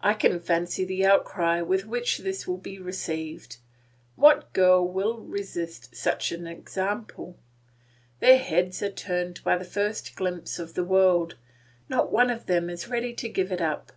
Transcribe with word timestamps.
I 0.00 0.14
can 0.14 0.38
fancy 0.38 0.84
the 0.84 1.04
outcry 1.04 1.60
with 1.60 1.86
which 1.86 2.18
this 2.18 2.46
will 2.46 2.56
be 2.56 2.78
received. 2.78 3.56
What 4.14 4.52
girl 4.52 4.86
will 4.86 5.18
resist 5.18 5.96
such 5.96 6.30
an 6.30 6.46
example? 6.46 7.36
Their 8.20 8.38
heads 8.38 8.80
are 8.84 8.92
turned 8.92 9.42
by 9.42 9.58
the 9.58 9.64
first 9.64 10.14
glimpse 10.14 10.60
of 10.60 10.74
the 10.74 10.84
world; 10.84 11.34
not 11.88 12.12
one 12.12 12.30
of 12.30 12.46
them 12.46 12.70
is 12.70 12.86
ready 12.86 13.12
to 13.14 13.28
give 13.28 13.50
it 13.50 13.60
up. 13.60 13.90